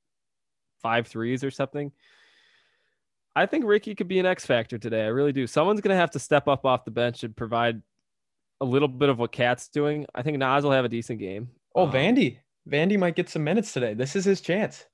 [0.81, 1.91] five threes or something.
[3.35, 5.03] I think Ricky could be an X factor today.
[5.03, 5.45] I really do.
[5.45, 7.81] Someone's gonna have to step up off the bench and provide
[8.63, 10.05] a little bit of what KAT's doing.
[10.15, 11.49] I think Naz will have a decent game.
[11.75, 12.37] Oh, um, Vandy.
[12.69, 13.93] Vandy might get some minutes today.
[13.93, 14.85] This is his chance.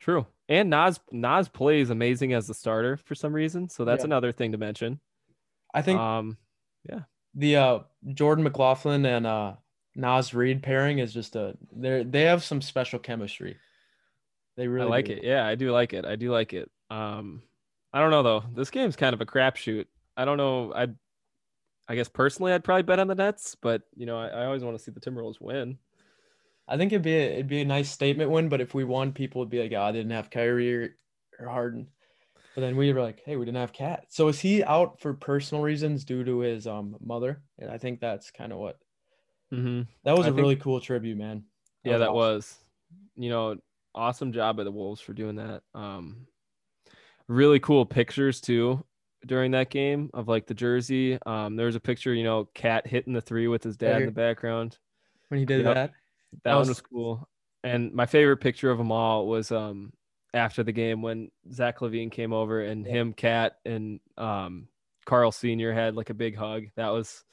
[0.00, 0.26] True.
[0.48, 3.68] And Naz Naz plays amazing as the starter for some reason.
[3.68, 4.06] So that's yeah.
[4.06, 5.00] another thing to mention.
[5.72, 6.36] I think um
[6.88, 7.00] yeah.
[7.34, 7.78] The uh
[8.12, 9.54] Jordan McLaughlin and uh
[9.94, 13.56] Naz Reid pairing is just a they they have some special chemistry.
[14.56, 15.12] They really I like do.
[15.12, 15.24] it.
[15.24, 16.04] Yeah, I do like it.
[16.04, 16.70] I do like it.
[16.90, 17.42] Um
[17.92, 18.44] I don't know though.
[18.54, 19.86] This game's kind of a crapshoot.
[20.16, 20.72] I don't know.
[20.74, 20.88] I
[21.90, 24.62] I guess personally I'd probably bet on the Nets, but you know, I, I always
[24.62, 25.76] want to see the Timberwolves win.
[26.68, 29.10] I think it'd be a, it'd be a nice statement win, but if we won,
[29.10, 30.96] people would be like, "Oh, I didn't have Kyrie or,
[31.40, 31.88] or Harden."
[32.54, 35.14] But then we were like, hey, we didn't have KAT." So is he out for
[35.14, 37.42] personal reasons due to his um mother?
[37.58, 38.78] And I think that's kind of what.
[39.52, 39.82] Mm-hmm.
[40.04, 41.42] That was I a think, really cool tribute, man.
[41.82, 42.14] That yeah, was that awesome.
[42.14, 42.58] was.
[43.16, 43.56] You know,
[43.96, 45.62] awesome job by the Wolves for doing that.
[45.74, 46.28] Um,
[47.26, 48.84] really cool pictures too
[49.26, 51.18] during that game of like the jersey.
[51.26, 54.06] Um, there was a picture, you know, KAT hitting the three with his dad in
[54.06, 54.78] the background.
[55.28, 55.74] When he did yep.
[55.74, 56.66] that, that, that was...
[56.66, 57.28] one was cool.
[57.62, 59.92] And my favorite picture of them all was um
[60.32, 62.92] after the game when Zach LaVine came over and yeah.
[62.92, 64.68] him, KAT, and um,
[65.04, 66.64] Karl Senior had like a big hug.
[66.76, 67.24] That was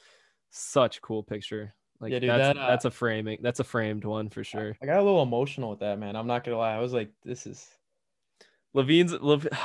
[0.50, 1.74] such a cool picture.
[2.00, 3.38] Like yeah, dude, that's, that, uh, that's a framing.
[3.42, 4.76] That's a framed one for sure.
[4.82, 6.16] I got a little emotional with that, man.
[6.16, 6.74] I'm not gonna lie.
[6.74, 7.66] I was like, this is
[8.74, 9.12] LaVine's.
[9.12, 9.48] Lev-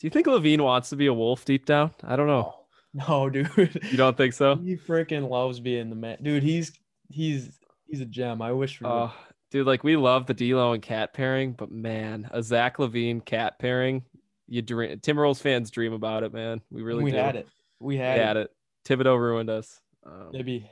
[0.00, 1.92] Do you think LaVine wants to be a wolf deep down?
[2.04, 2.54] I don't know.
[2.94, 3.80] No, dude.
[3.90, 4.56] You don't think so?
[4.56, 6.42] He freaking loves being the man, dude.
[6.42, 6.72] He's
[7.10, 8.40] he's he's a gem.
[8.40, 8.80] I wish.
[8.84, 9.14] Oh,
[9.50, 13.58] Dude, like we love the D'Lo and KAT pairing, but man, a Zach LaVine KAT
[13.58, 14.04] pairing,
[14.46, 14.98] you dream.
[14.98, 16.60] Timberwolves fans dream about it, man.
[16.70, 17.16] We really we do.
[17.16, 17.48] had it.
[17.80, 18.50] We had, we had it.
[18.50, 18.50] it.
[18.98, 19.80] Thibodeau ruined us.
[20.04, 20.70] Um, Maybe.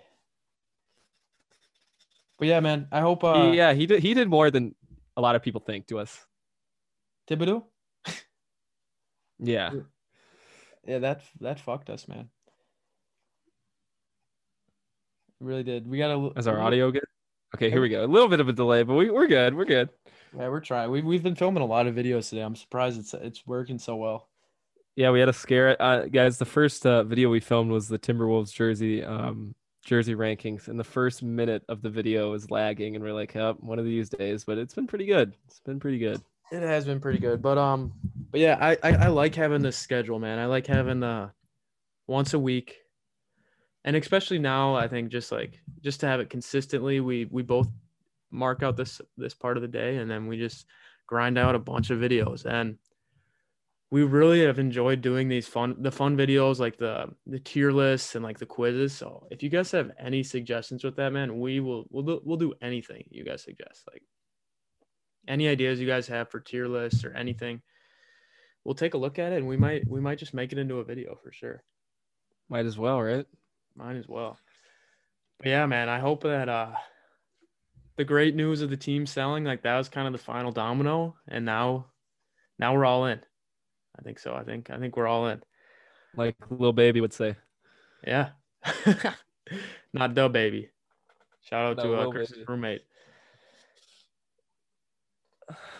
[2.38, 2.88] But yeah, man.
[2.92, 3.24] I hope.
[3.24, 4.02] Uh, he, yeah, he did.
[4.02, 4.74] He did more than
[5.16, 6.26] a lot of people think to us.
[7.30, 7.64] Thibodeau.
[9.38, 9.70] Yeah.
[10.87, 12.29] Yeah, that that fucked us, man.
[15.40, 15.87] It really did.
[15.87, 16.38] We got a.
[16.38, 17.05] Is our audio good?
[17.55, 18.05] Okay, here we go.
[18.05, 19.55] A little bit of a delay, but we, we're good.
[19.55, 19.88] We're good.
[20.37, 20.90] Yeah, we're trying.
[20.90, 22.42] We've, we've been filming a lot of videos today.
[22.42, 24.29] I'm surprised it's it's working so well.
[24.94, 25.81] Yeah, we had a scare.
[25.81, 30.68] Uh, guys, the first uh, video we filmed was the Timberwolves jersey um, jersey rankings,
[30.68, 33.79] and the first minute of the video is lagging, and we're like, "Up, oh, one
[33.79, 35.35] of these days." But it's been pretty good.
[35.46, 36.22] It's been pretty good.
[36.52, 37.92] It has been pretty good, but um,
[38.30, 40.38] but yeah, I I, I like having this schedule, man.
[40.38, 41.30] I like having uh
[42.06, 42.76] once a week.
[43.85, 47.68] And especially now i think just like just to have it consistently we we both
[48.32, 50.66] mark out this this part of the day and then we just
[51.06, 52.44] grind out a bunch of videos.
[52.44, 52.78] And
[53.90, 58.16] we really have enjoyed doing these fun the fun videos like the the tier lists
[58.16, 58.92] and like the quizzes.
[58.92, 62.37] So if you guys have any suggestions with that man we will we'll do, we'll
[62.37, 63.85] do anything you guys suggest.
[63.90, 64.02] Like
[65.28, 67.60] any ideas you guys have for tier lists or anything
[68.64, 70.78] we'll take a look at it and we might we might just make it into
[70.78, 71.62] a video for sure
[72.48, 73.26] might as well right
[73.76, 74.38] Mine as well.
[75.38, 76.72] But yeah, man, I hope that uh
[77.96, 81.16] the great news of the team selling, like that was kind of the final domino.
[81.28, 81.86] And now
[82.58, 83.20] now we're all in.
[83.98, 84.34] I think so.
[84.34, 85.42] I think I think we're all in.
[86.16, 87.36] Like little baby would say.
[88.06, 88.30] Yeah.
[89.92, 90.70] Not the baby.
[91.42, 92.82] Shout out to uh, Chris's roommate.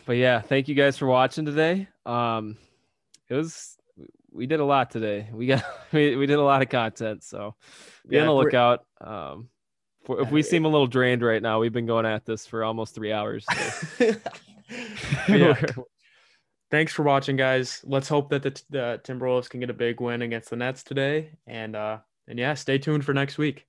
[0.07, 1.89] But yeah, thank you guys for watching today.
[2.07, 2.57] Um
[3.29, 3.77] it was
[4.37, 5.29] we did a lot today.
[5.33, 7.55] We got we, we did a lot of content, so
[8.07, 8.85] be yeah, on the lookout.
[9.01, 9.49] Um,
[10.05, 12.63] for, if we seem a little drained right now, we've been going at this for
[12.63, 13.45] almost three hours.
[13.99, 14.15] So.
[16.71, 17.81] Thanks for watching, guys.
[17.85, 21.31] Let's hope that the, the Timberwolves can get a big win against the Nets today,
[21.47, 23.67] and uh, and yeah, stay tuned for next week.